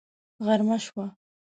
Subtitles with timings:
[0.45, 1.05] غرمه شوه